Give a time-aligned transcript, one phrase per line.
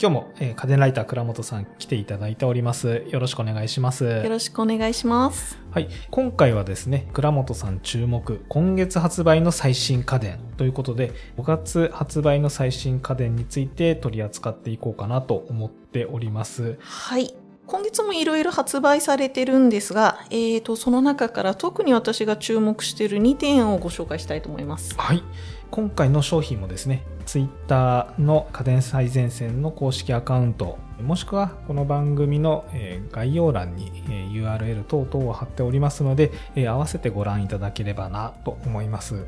[0.00, 3.04] 今日も、えー家電ライター倉本さん来ていただいております。
[3.08, 4.04] よろしくお願いします。
[4.04, 5.58] よろしくお願いします。
[5.72, 5.88] はい。
[6.10, 16.78] 今回はですね、倉本さん注目、今月発売の最新家電ということで、5月発売の最新家電について取り扱っていこうかなと思っております。
[16.80, 17.34] はい。
[17.66, 24.94] 今月もいろいろ発売されてるんですが、えーと、その中から特に私が注目している2点をご紹介したいと思います。
[24.96, 25.24] はい。
[25.70, 32.64] 今回の商品もですね、Twitter の家電最前線の公式アカウント、もしくはこの番組の
[33.12, 33.92] 概要欄に
[34.32, 39.26] URL 等々を貼っておりますので、合わせてご覧いただければなと思います。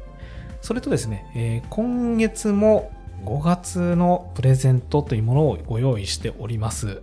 [0.62, 2.90] それとですね、今月も
[3.26, 7.02] 5月のプレゼントというものをご用意しております。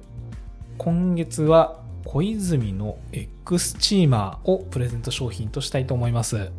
[0.80, 6.50] 今月は小泉の X チーマーをプレゼント商品としたいと思います。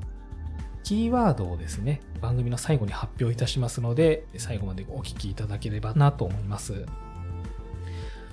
[0.84, 6.84] キーワードをですね、番組の最後に発表いたしますので、最後までお聞きいただければなと思います。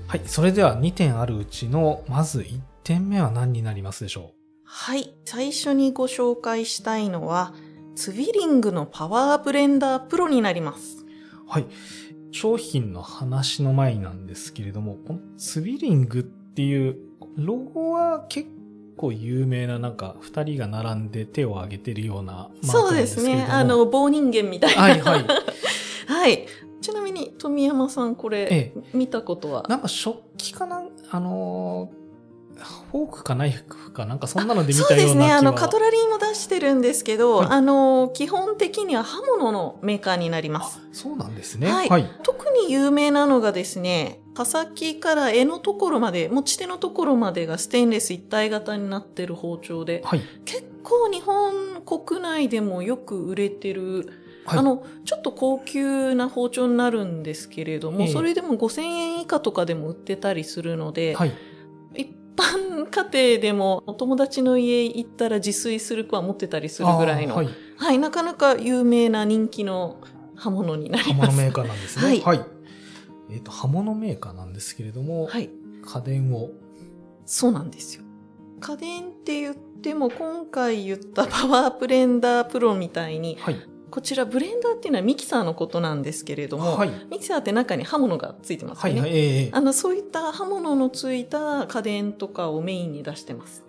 [0.08, 4.34] はい、それでは2点あるうちの、まず1点目は何になりますでしょ
[4.64, 5.16] はい。
[5.26, 7.54] 最初にご紹介したいのは、
[7.96, 11.06] ツビリングのパワーブレンダープロになります。
[11.06, 11.06] う
[11.48, 11.66] はい。
[12.32, 16.98] 商品の話の前なんですけれども、このツビリングっていう、
[17.38, 18.50] ロゴは結
[18.96, 23.46] 構有名な、なんか、二人が並んで手を挙げてるようなマークそうでですすね。
[23.50, 24.82] あの、棒人間みたいな。
[24.82, 25.26] はいはい。
[26.08, 26.46] はい。
[26.82, 29.64] ちなみに、富山さん、これ、え見たことは？
[29.68, 32.06] なんか食器かなあのー
[32.92, 35.26] フォークかナイフかなんかそんなので見そうたよですね。
[35.26, 40.80] うな気はあの、カトラリーも出してるんですけど、はいあの、基本的には刃物のメーカーになります。
[40.82, 41.68] あそうなんですね。
[41.70, 42.10] はいはい。
[42.24, 50.22] 特に有名なのがですね、刃先から柄のところまで、持ち手のところまでがステンレス一体型になってる包丁で、はい。
[50.44, 54.10] 結構日本国内でもよく売れてる、
[54.46, 61.32] はいあの、ちょっと高級な包丁になるんですけれども、ええそれでも5000円以下とかでも売ってたりするので、はい。
[61.96, 68.00] 一般家庭でもお友達の家行ったら自炊する子は持ってたりするぐらいの、あーは、はいい。
[68.00, 70.02] なかなか有名な人気の
[70.36, 71.32] 刃物になり刃ます。
[71.32, 72.22] 物メーカーなんですね。
[72.22, 72.55] はい
[73.30, 75.50] えっ、と、刃物メーカーなんですけれども、はい。
[75.84, 76.52] 家電を。
[77.26, 78.04] そうなんですよ。
[78.60, 83.58] 家電って言っても今回言ったパワーブレンダープロみたいに、はい。
[83.92, 86.90] こちらブレンダーっていうのはミキサーのことなんですけれども、はい。
[87.10, 89.00] ミキサーって中に刃物がついてますよね。
[89.00, 89.10] はい。
[89.10, 89.20] はい。
[89.20, 93.64] ええあの、そういった刃物のついた家電とかをメインに出してます。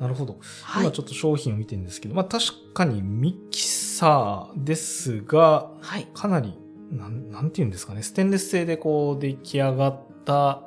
[0.00, 0.38] なるほど。
[0.62, 6.08] はい今ちょっと商品を見てるんですけど、まあ確かにミキサーですが、はい。
[6.12, 6.58] かなり、
[6.90, 10.62] なん、なんて言うんですかね、ステンレス製でこう出来上がった、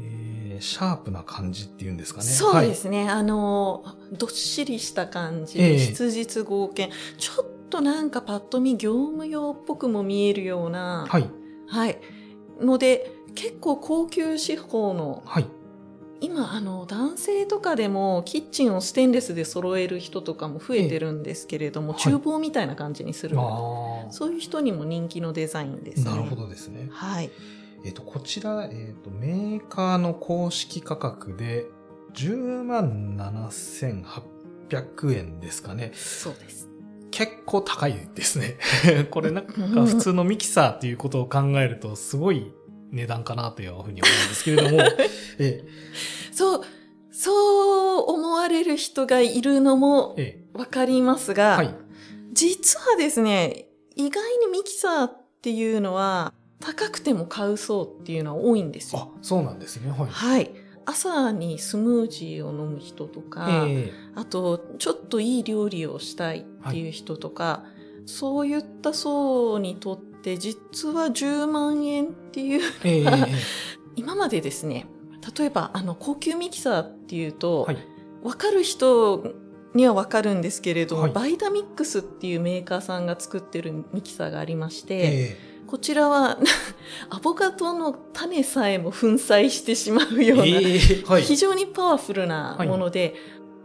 [0.00, 2.26] えー、シャープな感じっていうんですかね。
[2.26, 3.08] そうですね。
[3.08, 6.90] あの、どっしりした感じえ質実合憲。
[7.18, 11.28] ちょっとなんかパッと見業務用っぽくも見えるような、はい。
[11.66, 11.98] はい。
[12.60, 15.46] ので、結構高級志向の、はい。
[16.20, 23.36] 今、あの、男性とかでもキッチンをステンレスで揃える人とかも増えてるんですけれども、厨房みたいな感じにする。
[23.38, 23.42] あ
[24.10, 26.10] そういう人にも人気のデザインですね。
[26.10, 26.88] なるほどですね。
[26.90, 27.30] はい。
[27.84, 31.66] えっ、と、こちら、えっ、と、メーカーの公式価格で、
[32.14, 35.92] 10万7800円ですかね。
[35.94, 36.68] そうです。
[37.10, 38.56] 結構高いですね。
[39.10, 39.52] これなんか
[39.86, 42.52] 普通のミキサーっていうことを考えると、すごい
[42.94, 44.78] 値段かなというふうに思うんですけれども、
[45.38, 45.64] え
[46.32, 46.60] そう、
[47.10, 51.74] そう思われる人がいるのもえ、えわかりますえ、が、はい。
[52.32, 59.12] 実はですね、意外にミキサーっていうのは高くても買う層っていうのは多いんですよ。
[59.14, 59.90] あ、そうなんですね。
[59.90, 60.08] はい。
[60.08, 60.50] はい。
[60.86, 67.64] 朝にスムージーを飲む人とか、えあと、ちょっといい料理をしたいっていう人とか、
[68.06, 73.26] そういった層にとって、実は10万円っていう、えええええ
[73.96, 74.86] 今までですね、
[75.38, 77.76] 例えば、あの、高級ミキサーっていうと、はい。
[78.22, 79.22] わかる人
[79.74, 81.12] にはわかるんですけれども、はい。
[81.12, 86.38] バイタミックスっていうメーカーさんが作ってるミキサーがありまして、えこちらは
[87.10, 91.22] アボカドの種さえも粉砕してしまうえような、ええはい。
[91.22, 93.14] 非常にパワフルなもので、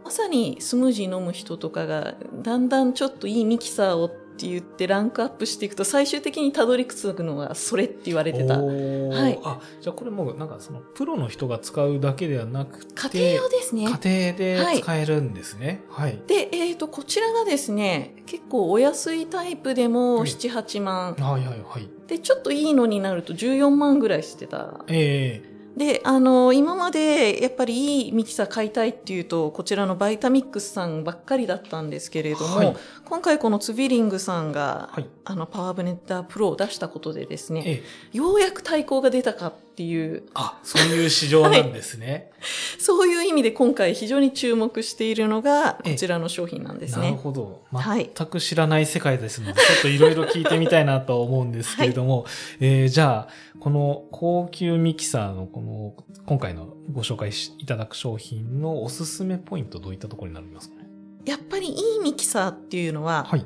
[0.04, 8.58] まさにスムージー飲む人とかがだんだんちょっといいミキサーをって言ってランクアップしていくと最終的にたどり着くのがそれって言われてた。
[8.58, 13.82] はいあ、じゃあこれもうなんかそのプロの人が使うだけではなくて、家庭用ですね。
[13.82, 13.98] 家庭
[14.32, 15.82] で使えるんですね。
[15.90, 16.18] はい。
[16.26, 21.14] で、えっ、と、こちらがですね、結構お安いタイプでもはい7、8万。
[21.14, 21.88] はいはいはい。
[22.06, 24.84] で、ちょっといいのになると14万ぐらいしてた。
[24.88, 32.76] ええで、あの、今までやっぱりいいミキサー買いたいっていうと、こちらのバイタミックスさんばっかりだったんですけれども、はい
[33.10, 35.08] 今回このツビリングさんが、はい。
[35.24, 37.82] あの、パワーブネッタープロを出したことでですね、え
[38.16, 40.22] ようやく対抗が出たかっていう。
[40.34, 42.30] あ、そういう市場なんですね。
[42.78, 47.18] そういう意味で今回非常に注目しているのが、ええこちらの商品なんですなるね。
[47.20, 47.62] ほど。
[47.72, 52.26] はい全く知らない世界ですので、ちょっといろいろ聞いてみたいなと思うんですけれども、
[52.60, 53.28] えーじゃあ、
[53.60, 60.88] この高級ミキサーのこの、今回のご紹介しいただく商品のおすすめポイント、どういったところになりますかね？
[61.26, 63.44] やっぱりいいミキサーっていうのは、はい。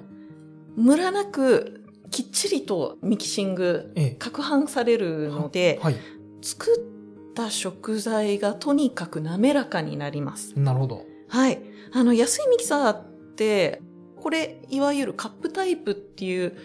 [0.76, 5.96] ムラなくきっちりとミキシング、ええ攪拌されるので、はい。
[6.42, 6.76] 作
[7.32, 10.56] った食材がとにかく滑らかになります。
[10.56, 11.04] なるほど。
[11.26, 11.60] はい。
[11.92, 13.82] あの、安いミキサーって、
[14.16, 16.56] これ、いわゆるカップタイプっていう、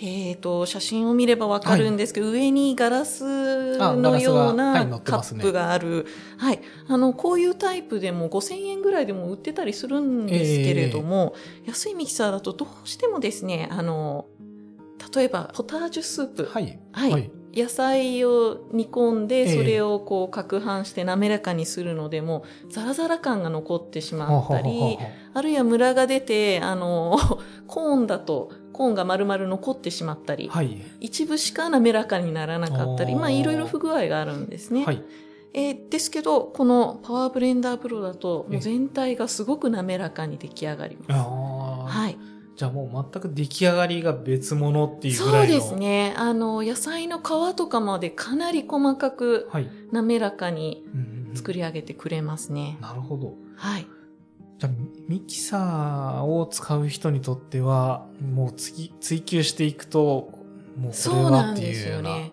[0.00, 6.06] えっ、と、写真を見ればわかるんですけど、上にガラスのようなカップがある。
[6.36, 6.60] はい。
[6.88, 11.34] あの、こういうタイプでも5000円ぐらいでも売ってたりするんですけれども、
[11.64, 14.26] 安いミキサーだとどうしてもですね、あの、
[15.14, 16.44] 例えば、ポタージュスープ。
[16.44, 16.78] はい。
[16.92, 17.30] はいはい。
[17.56, 24.98] 野菜を煮込んで、ええそれをこう、攪拌して滑らかにするのでも、ザラザラ感が残ってしまったり、
[25.32, 27.18] あるいはムラが出て、あの、
[27.66, 30.82] コーンだと、コーンが丸々残ってしまったり、はい。
[31.00, 34.84] 一部しか滑らかにならなかったり、まあいろいろ不具合があるんですね。
[34.84, 35.02] はい。
[35.54, 41.12] えーですけど、このパワーブレンダープロだと、もええう全体がすごく滑らかに出来上がります。
[41.90, 42.18] はい。
[42.56, 45.60] じゃあもう全く出来上がりが別物っていうぐらいの。
[45.60, 45.76] そうです。
[45.76, 46.14] ね。
[46.16, 47.22] あの、野菜の皮
[47.54, 49.68] とかまでかなり細かくはい。
[49.92, 52.78] 滑らかにうんうんうん作り上げてくれますね。
[52.80, 53.34] なるほど。
[53.56, 53.86] はい。
[54.58, 54.72] じゃあ、
[55.06, 62.10] ミキサーを使う人にとっては、もう追追求していくと、もうこれそうなはってんですいうような。
[62.10, 62.32] よね。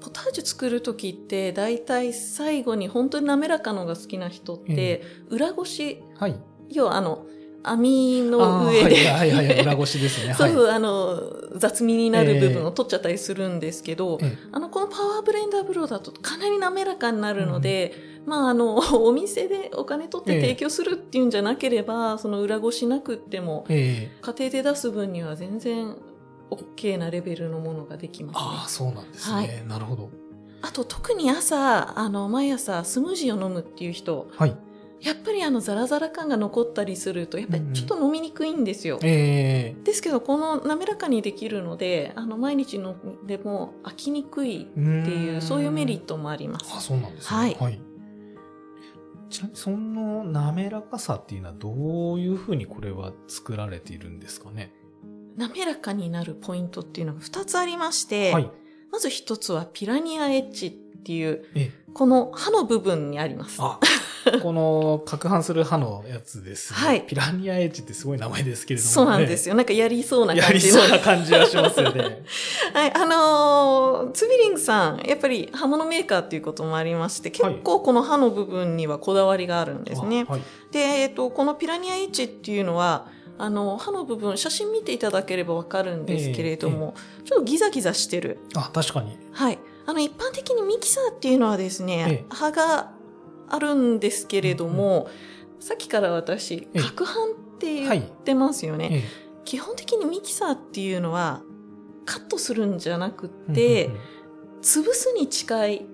[0.00, 6.36] ポタージュ作るときって、大体最後に本当に滑らかのが好きな人って、裏ごし、はい。
[6.70, 7.26] 要はあの、
[7.68, 10.34] 網あの上で、はいはいはい、裏ごしですね。
[10.38, 10.68] そう。
[10.68, 11.20] あの、
[11.56, 17.92] 雑味になる部分を取っちゃったりするんですけど、えあの、このパワーブレンダーブローだとかなり滑らかになるので、
[18.26, 25.96] まあ、あの、お店でお金取って提供するっていうんじゃなければ、その裏ごしなくっても、えええ家庭で出す分には全然
[26.50, 28.42] OK なレベルのものができますね。
[28.42, 29.34] ああ、そうなんですね。
[29.34, 30.10] はいなるほど。
[30.62, 34.56] あと特に朝、あの、毎朝スムージーを飲むっていう人、はい。
[35.00, 38.98] やっぱりあの、ザラザラ感が残ったりすると、やっぱりちょっと飲みにくいんですよ。
[39.02, 46.72] ええですけど、この滑らかにできるので、あの、毎日飲んでも飽きにくいっていう、そういうメリットもあります。
[46.74, 47.56] あ、そうなんですね。
[47.58, 47.80] はい
[49.28, 54.72] ちなみにその滑らかさっていうのはどういうふうにこれは作られているんですかね？
[55.36, 58.50] 滑らかになるポイントっていうのが2つありまして、はい。
[58.90, 63.58] まず1つはピラニアエッジっていう、え、この刃の部分にあります。
[63.60, 63.78] あ、
[64.42, 66.78] この攪拌する刃のやつですね。
[66.80, 68.92] はいピラニアエッジってすごい名前ですけれども、ね。
[68.92, 69.54] そうなんですよ。
[69.54, 70.80] なんかやりそうなやり感じの。
[70.80, 72.24] そうな感じはしますよね。
[72.74, 80.26] はい、あのーツビリングさん、やっぱり刃物メーカーっていうこともありまして、結構この刃の部分にはこだわりがあるんですね。
[80.28, 80.42] あはい。
[80.72, 83.06] で、えっ、と、このピラニアエッジっていうのは、
[83.38, 86.94] あの、刃の部分、写真見ていただければわかるんですけれども、
[87.24, 88.38] ちょっとギザギザしてる。
[88.54, 89.16] あ、確かに。
[89.32, 89.58] はい。
[89.86, 92.92] あの、一般的にミキサーっていうのはですね、ええ刃が
[93.48, 95.08] あるんですけれども、
[95.60, 98.88] さっきから私、ええ攪拌って言ってますよね。
[98.92, 101.42] え基本的にミキサーっていうのは、
[102.04, 104.16] カットするんじゃなくえて、うんうんうん
[104.66, 105.86] 潰すに近い。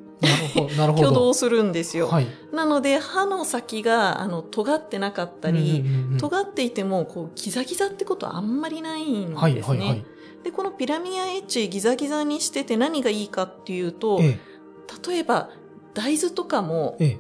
[0.79, 2.07] 挙動をするんですよ。
[2.09, 2.27] はい。
[2.53, 9.37] なので、刃の先が、あの、尖ってなかったり、うんうんうんうん尖っていても、こう、ギザギザってことはあんまりないんですね。
[9.37, 10.05] はいはいはい。
[10.43, 14.39] で、このピラミアエッジギザギザにしてて何がいいかっていうと、え
[15.07, 15.51] 例えば、
[15.95, 17.19] 大豆とかもえ、え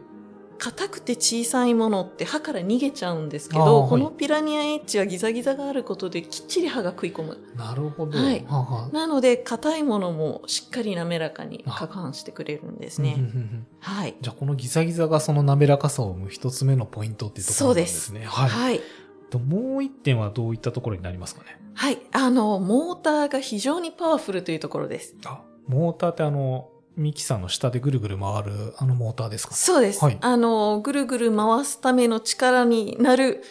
[0.62, 7.38] 硬くて小さいものって刃から逃げちゃうんですけど、はいこのピラニアエッジはギザギザがあることできっちり刃が食い込む。
[7.56, 8.16] えなるほど。
[8.16, 13.16] はいはあはあなので、硬いものもしっかり滑らかに攪拌してくれるんですね。
[13.18, 14.14] うんうんうんうんはい。
[14.20, 18.24] じゃあこのギザギザがその滑らかさを生む一つ目のポイントっていうところなんですね。
[18.24, 18.48] はい。
[18.48, 18.80] はい。
[19.32, 21.58] ともう一点はどういったところになりますかね？
[21.74, 21.98] はい。
[22.12, 25.14] あの、モーターが非常にパワフルというところです。
[25.24, 29.54] あ、モーターってあの、ミキサーの下でぐるぐる回るあのモーターですか？
[29.54, 30.04] そうです。
[30.04, 33.42] はいあの、ぐるぐる回すための力になる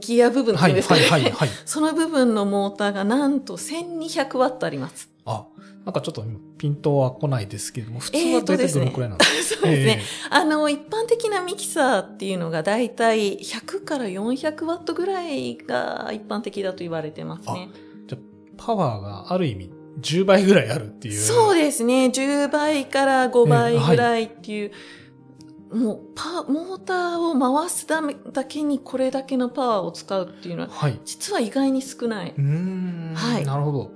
[0.00, 1.00] ギア部分ってはいいうんですかね。
[1.02, 1.48] はいはいはい。
[1.66, 5.10] その部分のモーターがなんと1200ワットあります。
[5.24, 5.46] あ、
[5.84, 6.24] なんかちょっと
[6.58, 10.00] ピントは来ないですけれども、普通えは大体どのくらいなんですか、 そうですね。
[10.00, 17.68] えあの、一般的なミキサーっていうのがだいたい100から400ワットぐらいが一般的だと言われてますね。
[17.72, 18.20] えじゃあ
[18.56, 21.20] パワーがある意味10倍ぐらいあるっていう。
[21.20, 22.06] そうですね。
[22.06, 24.72] 10倍から5倍ぐらいっていう、
[25.72, 31.00] もうパ、モーターを回すためだけにこれだけのパワーを使うっていうのは、はい。
[31.04, 32.34] 実は意外に少ない。
[32.36, 33.12] うーん。
[33.14, 33.92] はいなるほど。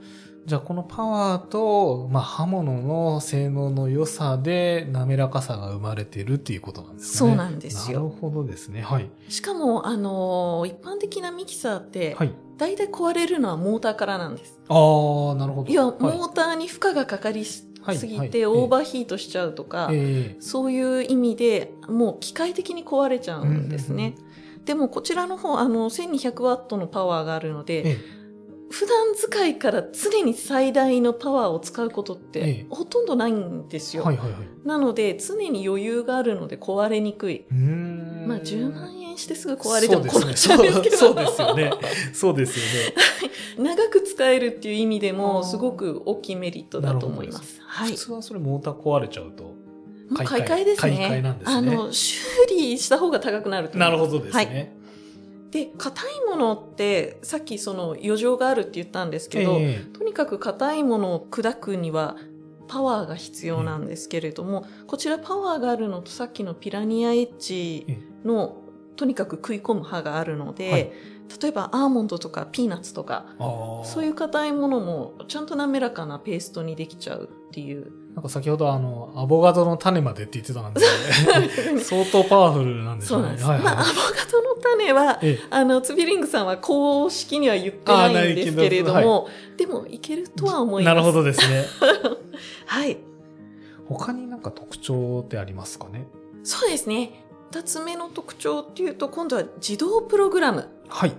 [0.47, 7.31] じゃあこのパワーと、まあ、刃物の性能の良さで滑らかさが生まれてるっていうことなんですね。
[7.31, 7.99] そうなんですよ。
[7.99, 8.81] なるほどですね。
[8.81, 9.11] はい。
[9.29, 12.33] しかも、あのー一般的なミキサーって、はい。
[12.59, 14.61] 大体壊れるのはモーターからなんです。
[14.69, 15.69] ああ、なるほど。
[15.69, 24.15] いや、はいモーターに負荷がかかりすはいぎはいてオーバーヒートしちゃうとか、ええそういう意味でもう機械的に壊れちゃうんですね。
[24.65, 27.99] でもこちらの方、あの、1200ワットのパワーがあるので、え
[28.69, 34.03] 普段使いから常に最大のパワーを使うことっえてえほとんどないんですよ。
[34.03, 34.41] えはいはいはい。
[34.65, 37.47] なので常に余裕があるので壊れにくい。
[37.51, 40.49] まあ10万円してすぐ壊れても壊れそうですね。
[40.49, 40.97] ちゃうんですけど。
[40.97, 41.71] そうですよね。
[42.13, 42.95] そうですよね。
[43.77, 47.61] 長く使えるっていう意味でもすごく大きいメリットだと思います。
[47.63, 47.97] はい普。
[47.97, 49.55] 通はそれモーター壊れちゃうと。
[50.15, 50.97] 買い替えですね。
[50.97, 53.79] 買い替えなんですねあの、修理した方が高くなると。
[53.79, 54.73] なるほどですはい。
[55.53, 55.67] ね。
[55.67, 62.17] で、硬いものって、さっきその余剰があるって言ったんですけど、えとにかく硬いものを砕くには
[62.69, 67.87] パワーが必要なんですけれども、こちらパワーがあるのとさっきのピラニアエッジ
[68.25, 68.63] の
[68.97, 70.93] とにかく食い込む刃があるので、はい
[71.41, 73.27] 例えばアーモンドとかピーナッツとか。
[73.85, 77.91] そういう硬いものもちゃんと滑らかなペーストにできちゃうっていう。
[78.15, 80.81] なんか先ほどあの、アボガドの種までって言ってたんで、
[81.85, 83.23] 相当パワフルなんでしょね。
[83.23, 83.45] そううなんです。
[83.47, 90.95] はいはいまあ、アボカドの種は、ええあの、ツビリングさんは公式には言ってないんですけれどあーないでもいけるとは思います。
[90.95, 91.65] なるほどですね。
[92.67, 92.99] はい。
[93.89, 96.07] 他になんか特徴ってありますかね？
[96.43, 97.27] そうですね。
[97.53, 101.13] 二つ目の特徴っていうと、今度は自動プログラムはい。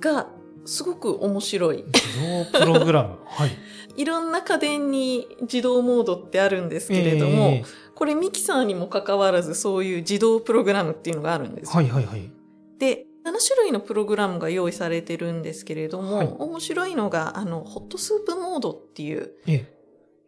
[0.00, 0.28] が
[0.64, 1.84] すごく面白い。
[1.92, 3.18] 自動プログラム。
[3.26, 3.50] はい。
[3.96, 7.64] いろんな家電に自動モードってあるんですけれども、え
[7.94, 11.72] これミキサーにもかかわらずそういう自動プログラムっていうのがあるんですよ。
[11.74, 12.30] はいはいはい。
[12.78, 19.71] で、7種類のプログラムが用意されてるんですけれども、はい面白いのが、あの、ホットスープモードっていう、ええ。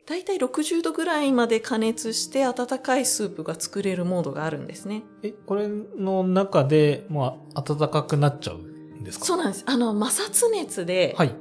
[0.07, 5.03] だいたい60度ぐらいまで加熱して温かいスープが作れるモードがあるんですね。
[5.23, 9.25] え、これの中で、まあ、暖かくなっちゃうんですか？
[9.25, 9.65] そうなんです。
[9.67, 11.35] あの、摩擦熱で、はい。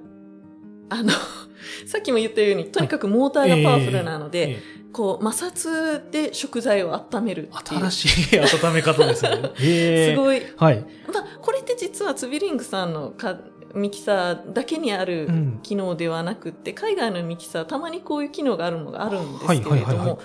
[0.89, 1.11] あの、
[1.87, 4.59] さっきも言ったように、とにかくモーターがパワフルなので、え
[4.93, 7.49] こう、摩擦で食材を温める。
[7.65, 9.31] 新しい温め方ですね。
[9.59, 10.41] ええすごい。
[10.55, 10.85] はい。
[11.11, 13.37] まあ、これって実はツビリングさんのか
[13.73, 20.17] ミキサーだけにあるうん機能ではなくって、海外のミキサーたまにこういう機能があるのがあるんですけれども、はいはいはいはい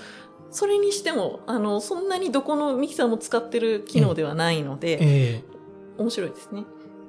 [0.50, 5.44] それにしても、あの、そんなにどこのミキサーも使ってる機能ではないので、ええ
[5.98, 6.64] 面白いですね。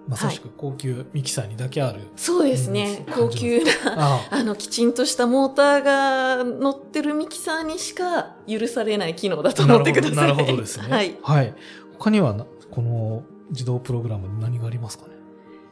[0.10, 2.02] まさしく高級ミキサーにだけある。
[2.16, 3.06] そうですね。
[3.08, 10.16] うん高級な、ああの、きちんとしたモーターが乗ってるミキサーにしか許されない機能だと思ってください。
[10.16, 10.88] なるほどですね。
[10.90, 11.16] はい。
[11.22, 11.54] はい。
[11.98, 15.14] 他にはな、この自動プログラム何がありますかね？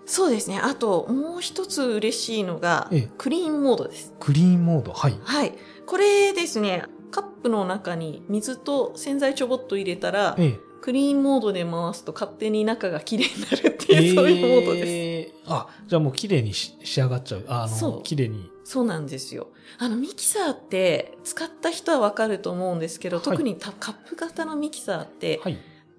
[0.07, 0.59] そうですね。
[0.59, 4.13] あと、もう一つ嬉しいのがええ、クリーンモードです。
[4.19, 4.93] クリーンモード。
[4.93, 5.15] はい。
[5.21, 5.53] はい。
[5.85, 14.87] これですね、カップの中に水と洗剤ちょぼっと入れたら、えクリーンモードで回すと勝手に中が綺麗になるってえいう、そういうモードです。
[14.87, 17.45] えーあ、じゃあもう綺麗にし仕上がっちゃう。
[17.47, 18.49] ああの、そう綺麗に。
[18.63, 19.47] そうなんですよ。
[19.79, 25.57] あの、ミキサーって使った人はわかると思うんですけど、はい特にたカップ型のミキサーって、はい。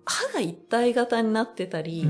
[0.08, 2.04] 刃が一体型になってたり、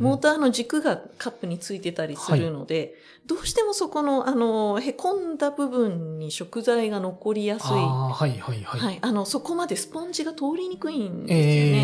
[0.00, 2.94] モーターの軸がカップについてたりするので、
[3.26, 7.70] どうしてもそこの、あの、へこんだ部分に食材が残りやすい。
[7.70, 8.80] はいはいはい。
[8.80, 8.98] はい。
[9.00, 11.83] あの、そこまでスポンジが通りにくいんですよ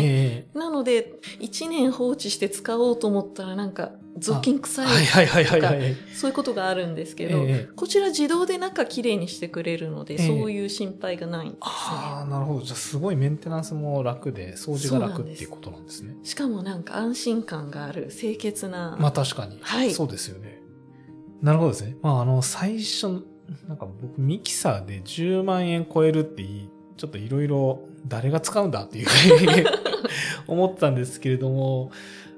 [0.53, 5.95] なので、1年放置して使おうと思ったらなんか雑巾臭いえはいはいはいはいはい。
[6.13, 11.59] そういうことがあるんですけど、ええこちら自動で中きれいにしてくれるので、ええそういう心配がないんですね。
[11.63, 12.61] ああ、なるほど。
[12.61, 16.15] じゃあすごいメンテナンスも楽で、掃除が楽っていうことなんですね。
[16.23, 19.59] しかもなんか安心感がある清潔な、まあ確かに。
[19.61, 20.61] はいそうですよね。
[21.41, 21.95] なるほどですね。
[22.01, 23.07] まああの、最初、
[23.67, 26.69] なんか僕ミキサーで10万円超えるっていい、
[27.01, 29.65] ちょっといろいろ誰が使うんだっていうふうに
[30.45, 31.89] 思ったんですけれども、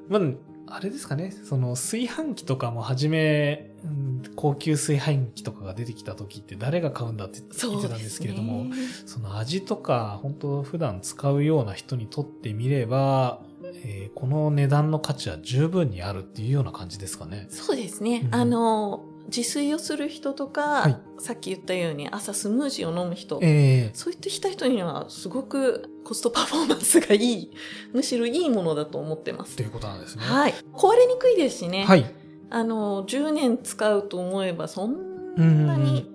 [0.08, 0.22] まあ、
[0.68, 8.68] あれですかね、その炊飯器とかも初め、うん高級炊飯器とかが出てきた時って誰が買うんだって言ってたんですけれども、
[9.06, 13.42] その味とか、本当普段使うような人にとってみれば、
[13.84, 17.48] えーこの値段の価値は十分にあるっていうような感じですかね。
[17.50, 18.22] そうですね。
[18.26, 27.52] うんあの、自炊をする人とか、はいさっき言ったように朝スムージーを飲む人、ええそういった人にはすごくコストパフォーマンスがいい、
[27.94, 29.64] むしろいいものだと思ってますと。
[29.64, 30.24] いうことなんですね。
[30.26, 30.54] はい。
[30.74, 31.86] 壊れにくいですしね。
[31.86, 32.06] はい。
[32.50, 34.96] あの、10年使うと思えばそん
[35.38, 36.12] うんなに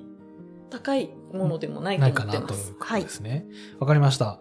[0.69, 2.75] 高いものでもないとない思ってますかなという。
[2.79, 3.13] こはいとで。
[3.15, 3.47] すね。
[3.79, 4.41] わ、かりました。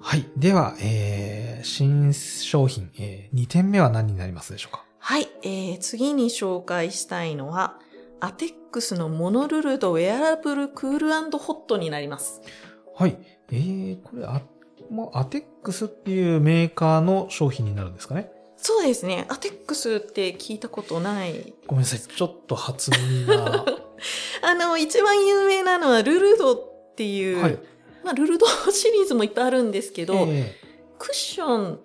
[0.00, 0.26] はい。
[0.36, 4.84] では、えー、新商品、えー、2点目は何になりますでしょうか？
[4.98, 5.28] はい。
[5.42, 7.78] えー、次に紹介したいのは、
[8.20, 12.40] アテックスのモノルルドウェアラブルクールホットになります。
[12.96, 13.16] はい。
[13.50, 14.42] えー、これ、あ、
[14.90, 18.30] もうアテックスっていうメーカーの商品になるんですかね？
[18.56, 19.24] そうですね。
[19.28, 21.54] アテックスって聞いたことない。
[21.68, 22.00] ごめんなさい。
[22.00, 23.64] ちょっと初耳が。
[24.42, 27.58] あの、一番有名なのはルルドっていう、はい。
[28.02, 30.56] まあ、ルルドシリーズもいっぱいあるんですけど、え
[30.98, 31.80] クッション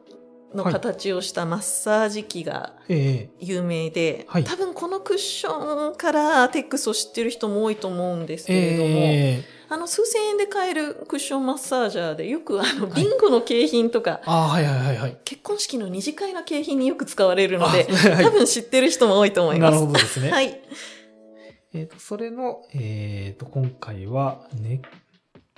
[0.53, 15.17] の形をしたマッサージ機がええ有名で、はい多分このクッションからアテックスを知ってる人も多いと思うんですえけれども、ええあの数千円で買えるクッションマッサージャーでよくあのはいビンゴの景品とか、ああ、はいはいはいはい。
[15.25, 19.81] 結婚式の二次会の景品によく使われるので、あはい多分知ってる人も多いと思いなます。
[19.81, 20.29] るほどですね。
[20.29, 20.61] はい。
[21.73, 24.83] えっ、と、それの、えっ、と、今回は、ね、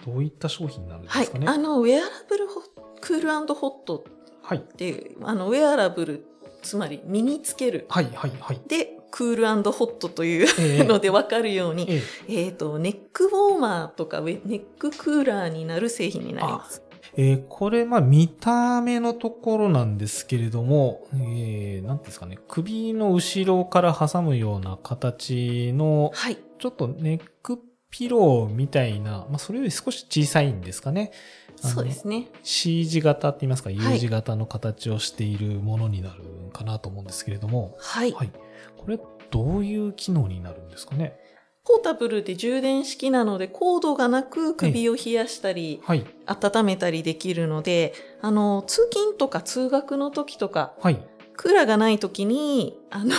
[0.06, 1.38] どういった商品になるんではいすか。
[1.38, 1.48] ね？
[1.50, 2.62] あの、ウェアラブルホ
[3.02, 4.15] クールホットはい。
[4.54, 6.26] っていう、あの、ウェアラブル、
[6.62, 7.86] つまり身につける。
[7.90, 8.62] はい、はい、はい。
[8.68, 16.84] で、クールホットというええ ので分かるように、えええっ、と、ネックウォーマーとかネッククーラーになる製品になります。
[17.16, 26.38] えーこれ、まあ、見た目のところなんですけれども、えー、なんですかね、首の後ろから挟むような形の、はい。
[26.60, 31.12] ちょっとネックピローみたいな、まあ、それより少し小さいんですかね。
[31.58, 32.28] そうですね。
[32.44, 38.12] C 字型って言いますか、U 字型の形をしているものになるかなと思うんですけれども、はい。
[38.12, 38.32] はい。
[38.78, 39.00] これ、
[39.32, 41.20] どういう機能になるんですかね？
[41.68, 46.06] ポータブルで充電式なので、コードがなく首を冷やしたり、はい。
[46.28, 51.00] 温めたりできるので、あの、通勤とか通学の時とか、はい。
[51.36, 53.16] クーラーがない時に、あの、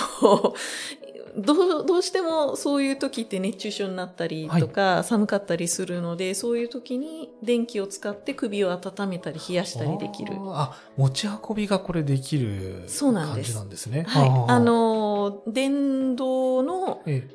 [1.36, 10.36] どう、どうしてもそういう時って熱中症になったりとか、寒かったりするので、そういう時に電気を使って首を温めたり冷やしたりできる。
[10.40, 13.52] あ持ち運びがこれできるそうなんです。
[13.52, 14.04] 感じなんですね。
[14.08, 14.28] はい。
[14.28, 14.50] ー。
[14.50, 17.28] あ、の、電動のえ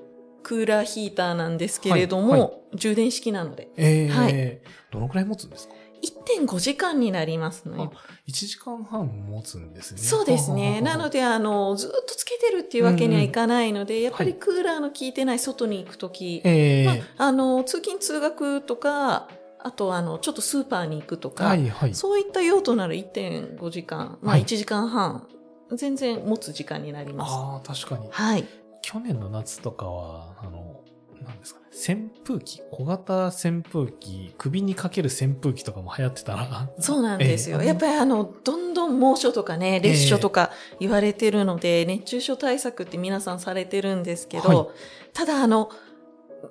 [0.44, 2.42] クーラーヒーターなんですけれども、はい。
[2.42, 4.08] は充電式なので、ええ。
[4.08, 4.62] ーはい。
[4.92, 5.76] どのくらい持つんですか？
[6.02, 7.76] 1.5時間になりますね。
[7.78, 7.92] あ、
[8.28, 10.02] 1時間半持つんですね。
[10.02, 10.82] そうですね。
[10.82, 21.94] なので、で、あの、ずっとつけてるっていうわけにはいかないので、やっぱりはいクーラーの効いてない外に行くとき、ええまあ、あの、通勤通学とか、あと、あの、ちょっとスーパーに行くとか、はいはい。
[21.94, 25.28] そういった用途なら1.5時間、まあはい1時間半、
[25.76, 27.32] 全然持つ時間になります。
[27.34, 28.08] ああ、確かに。
[28.10, 28.46] はい。
[28.82, 30.82] 去年の夏とかは、あの、
[31.24, 36.70] なんですかね、扇風機、小型扇風機、首にかける扇風機とかも流行ってたな。
[36.80, 37.60] そうなんですよ。
[37.62, 37.68] ええ。
[37.68, 44.68] やっぱりあの、どんどん猛暑とかね、烈暑とか言われてるので、熱中症対策って皆さんされてるんですけど、はい。
[45.14, 45.70] ただあの、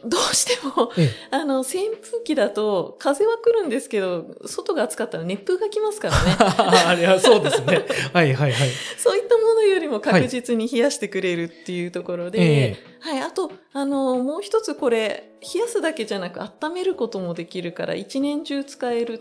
[0.05, 6.37] どうしても、ええあの、扇風機だと、風は来るんですけど、外が暑かったら熱風が来ますからね。
[6.87, 7.85] あれはそうですね。
[8.13, 8.69] はいはいはい。
[8.97, 19.21] そういったものよりも確実に冷やしてくれるっていうところで、えはい、あと、あの、もう一つこれ、冷やすだけじゃなく温めることもできるから、一年中使えるっていう。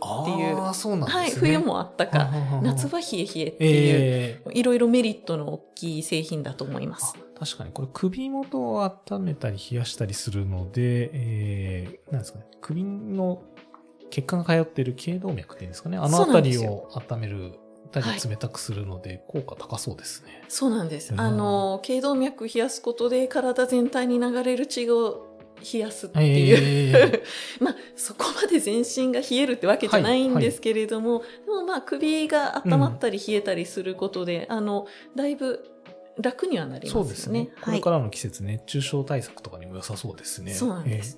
[0.60, 1.22] ああ、そうなんですね。
[1.22, 2.30] はい、冬もあったか、
[2.62, 7.16] 夏はは冷え冷えっていう、ええいろいろメリットの大きい製品だと思います。
[7.40, 13.42] あ確かに、これ首元を温めたり冷やしたりするので、えー、なんですかね、首の
[14.10, 17.54] 血管が通っている頸動脈っていうんですかね、あのそうあたりを温める、
[17.92, 20.44] たりはい冷たくするので、効果高そうですね。
[20.48, 21.14] そうなんです。
[21.14, 25.30] うんあの、頸動脈冷やすことで体全体に流れる血を
[25.74, 26.58] 冷やすってえいう。
[26.96, 27.24] え
[27.60, 35.66] まあ、そこまで全身が冷えるってわけじゃないんですけれども、でもまあ、首が温まったり冷えたりすることで、あの、だいぶ
[36.22, 37.08] 楽にはなりますよね。
[37.08, 37.46] そうですね。
[37.62, 37.76] こはい。
[37.76, 40.54] れからの季節、熱中症対策とかにも良さそうですね。
[40.54, 41.18] そうなんです。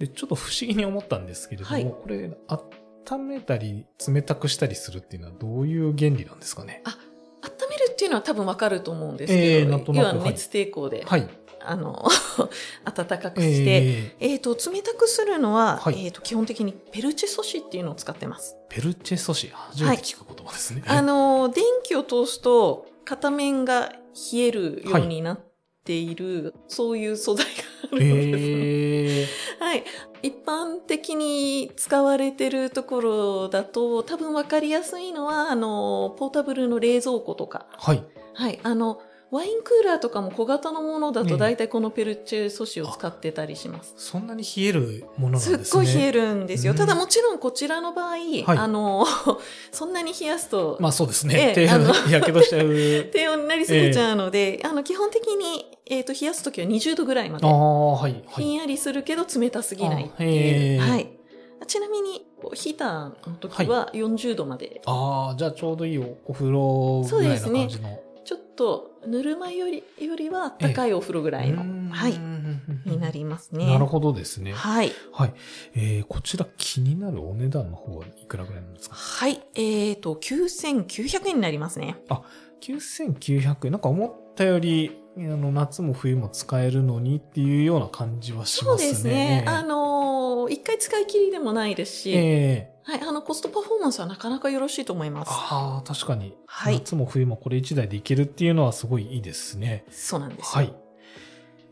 [0.00, 2.30] えーで、ちょっと不思議に思ったんですけれども、はいこれ、
[3.08, 6.82] 温めたり冷たくしたりするっていうのはどういう原理なんですかね？
[7.42, 11.28] 温めるっていうのは多分わかると思うんですけど、ええなんとなくはい要は熱抵抗で、はい。
[11.60, 12.06] あの、
[12.94, 18.56] 暖かくして、えーえっ、と、冷たくするのは、はいえっ、と、基本的にペルチェ素子っていうのを使ってます。
[18.68, 20.82] ペルチェ素子、初めて聞く言葉ですね。
[20.86, 23.92] あの、電気を通すと片面が
[24.32, 25.40] 冷えるようになっ
[25.84, 27.52] ている、そういう素材が
[27.84, 28.06] あるのです。
[28.06, 29.84] えー、はい。
[30.22, 37.66] 一般的に使われてるところだと、多分わかりやすいのは、あの、ポータブルの冷蔵庫とか。
[37.76, 38.04] はい。
[38.34, 38.60] はい。
[38.62, 43.92] あの、ワインクーラーとかも小型のものだええと大体このペルチェ素子を使ってたりします。
[43.98, 45.64] そんなに冷えるものなんですね。
[45.64, 46.72] すっごい冷えるんですよ。
[46.72, 49.04] うんただもちろんこちらの場合、あの、
[49.70, 51.54] そんなに冷やすと、まあそうですね。
[51.56, 52.68] ええ低あの温、 やけどしちゃう。
[53.12, 57.50] 低温になりすぎちゃうので、あの、基本的に、えっ、と、冷やすときは20度ぐらいまであ。
[57.50, 58.12] あ、はい。
[58.12, 58.44] はい。
[58.44, 60.80] ひんやりするけど冷たすぎないっていう。
[60.80, 61.08] ーはい。
[61.66, 67.88] ちなみに、ヒーターの時は40度まで、ああ、じゃあちょうどいいおお風呂ぐらいな感じの。
[67.88, 68.07] ちょっ
[68.58, 72.18] とぬるま湯よりよりは高いお風呂ぐらいの、はい、
[72.84, 73.66] になりますね。
[73.66, 74.52] なるほどですね。
[74.52, 74.90] はい。
[75.12, 75.32] はい。
[75.76, 78.96] えー、こちら気になるお値段の方はいくらぐらいなんですか？
[78.96, 79.40] はい。
[79.54, 81.98] えっ、ー、と、9900円になりますね。
[82.08, 82.22] あ、
[82.60, 83.72] 9900円。
[83.72, 88.88] なんか思ったより、あの、夏も冬も使えるのにっていうような感じはしますね。
[88.88, 89.44] そうですね。
[89.46, 93.00] あのー、一回使い切りでもないですし、えはい。
[93.02, 95.28] あの、コストパフォーマンスはなかなかよろしいと思います。
[95.30, 96.34] ああ、確かに。
[96.46, 99.84] はい夏も冬もこれ1台でいけるっていうのはすごいいいですね。
[99.90, 100.44] そうなんですよ。
[100.44, 100.74] はい。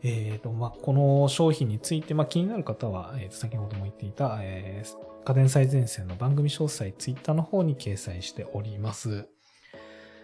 [0.03, 9.27] えっ、と、まあ、この商品について、まあ、気になる方は、えー、と先ほども言っていた、えー家電最前線の番組詳細、ツイッターの方に掲載しております。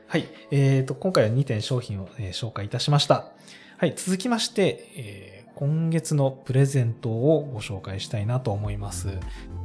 [0.08, 0.30] はい。
[0.50, 3.32] えっ、と、今回は2点商品を、えー紹介いたしました。
[3.80, 3.96] はい。
[3.98, 9.10] 続きまして、えー今月のプレゼントをご紹介したいなと思います。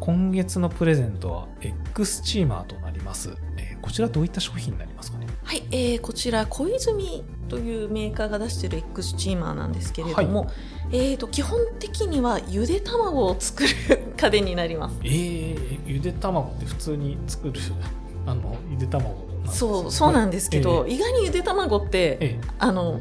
[0.01, 3.31] 今月のプレゼントは X チーマーとなります。
[3.57, 5.27] えーこちらどういった商品になりますかね？
[5.44, 10.51] はい、えーこちら小泉というメーカーが出している X チーマーなんですけれども、
[10.90, 13.68] えー、と基本的にはゆで卵を作る
[14.16, 14.96] 家電になります。
[15.05, 17.55] えー、ゆで卵って普通に作る、
[18.27, 23.01] あの、ゆで卵なんですよねそうそうなんですけど、はい意外にゆで卵って、えあの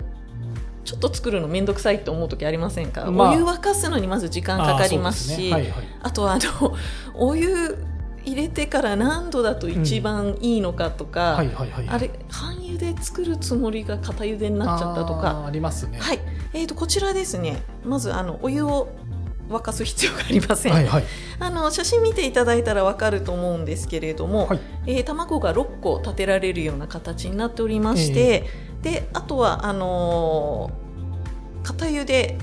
[0.88, 3.32] ちょっと作るのめんどくさいって思う時ありませんか、まあ。
[3.32, 5.52] お湯沸かすのにまず時間えかかりますしね。
[5.52, 5.72] はいはい。
[6.02, 6.78] あとはあの
[7.14, 7.78] お湯
[8.24, 11.40] 入れてから何度だと一番いいのかとか。
[11.40, 15.44] あれ半茹で作るつもりが片茹でになっちゃったとか。
[15.46, 16.00] ありますね。
[16.00, 16.20] はい、
[16.54, 17.64] えー、とこちらですね。
[17.84, 18.88] まずあのお湯を
[19.50, 21.04] 沸かす必要がありません、はいはい。
[21.40, 24.60] あの写真見ていただいたらわかると思うんですけれども、はい。
[24.86, 28.46] えー卵が6個立てられるような形になっておりまして、
[28.82, 30.88] であとはあのー
[31.64, 32.38] 片茹で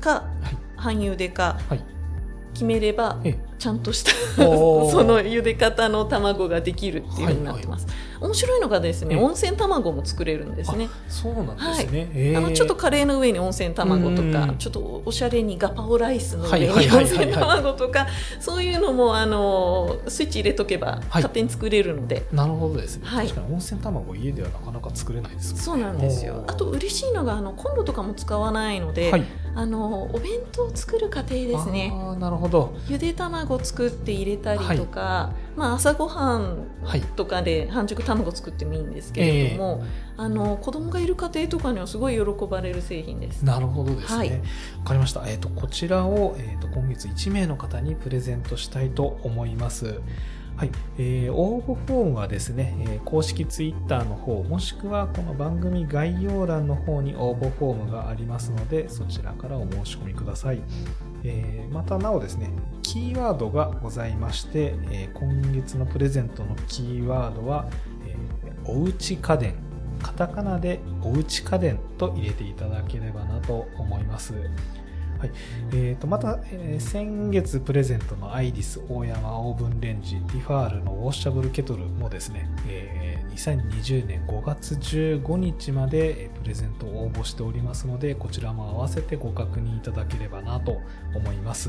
[0.00, 0.58] かはい。
[0.76, 1.84] 半茹でかはい。
[2.54, 7.86] 決めればえちゃんとした その茹で方の卵ができるっていうふうになってます、
[8.20, 10.88] 面白いのがですねええ温泉卵も作れるんですね。
[11.08, 12.10] そうなんですね。
[12.14, 12.38] えー。
[12.38, 17.04] あのちょっとカレーの上に温泉卵とうんかちょっとおしゃれにガパオライスの上に温はいはいはいはい。
[17.04, 18.06] 泉卵とか
[18.40, 21.22] そういうのもあのスイッチ入れとけばはい。
[21.22, 23.06] 勝手に作れるので、なるほどですね。
[23.06, 23.26] はい。
[23.26, 25.60] 確かに温泉卵家ではなかなか作れないですね。
[25.60, 26.44] そうなんですよ。
[26.46, 29.24] あと嬉しいのがあのコンロとかも使わないので、はい。
[29.54, 31.92] あのお弁当を作る過程ですね。
[31.92, 32.76] ああ、なるほど。
[32.88, 37.00] ゆで卵作って入れたりとか、まあ、朝ごはんはい。
[37.00, 39.84] とかで半熟卵作ってもいいんですけれども、
[40.16, 43.44] あの子供がいる家庭とかにはすごい喜ばれる製品です。
[43.44, 44.12] なるほどですね。
[44.12, 44.30] わ、はい
[44.84, 45.28] かりました。
[45.28, 50.00] えっ、と、こちらを、えっ、と、今月1名の方にプレゼントしたいと思います。
[50.56, 50.70] はい。
[50.98, 60.60] えー応募フォームはですね、えー公式ツイッターの方、もしくはこの番組概要欄の方に応募フォームがありますので、そちらからお申し込みください。
[61.24, 62.50] えーまたなおですね、
[62.88, 67.68] キーワードがございまして、え今月のプレゼントのキーワードは、
[68.06, 68.16] え
[68.64, 69.54] おうち家電
[70.02, 74.32] カタカナでおうち家電と入れていただければなと思います。
[74.32, 74.38] は
[75.26, 75.30] い。
[75.72, 90.80] えーと、また、えー先月プレゼントのアイリス大山オーブンレンジティファールのウォッシャブルケトルもですね、えー2020年5月15日までプレゼントを応募しておりますので、こちらも合わせてご確認いただければなと
[91.14, 91.68] 思います。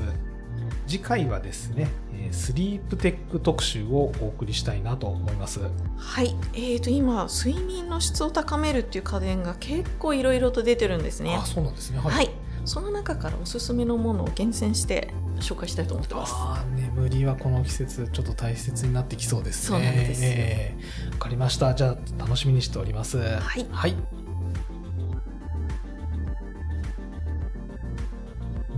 [0.88, 5.62] 次回はですね、えースリープテック特集をお送りしたいなと思います。
[5.98, 11.36] はい、えー、と今睡眠の質を高めるっていう家電が結構いろいろと出てるんですね。
[11.36, 12.00] あ、そうなんですね。
[12.00, 12.30] はい、
[12.66, 16.34] その中からおすすめのものを厳選して紹介したいと思ってます。
[16.36, 19.78] あー眠りはこの季節ちょっと大切になってきそうですね。
[19.78, 21.74] そうなんですよえーわかりました。
[21.74, 23.18] じゃあ楽しみにしております。
[23.18, 23.96] はいはい。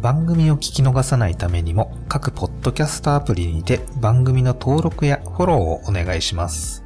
[0.02, 6.84] 番組を聞き逃さないためにも各ポッドキャストアプリにて番組の登録やフォローをお願いします。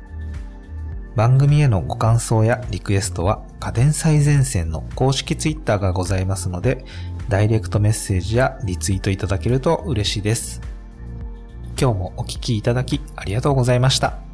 [1.16, 6.84] 番組へのご感想やリクエストは家電最前線の公式ツイッターがございますので
[7.30, 10.60] ダイレクトメッセージやリツイートいただけると嬉しいです。
[11.80, 14.25] 今日もお聞きいただきありがとうございました。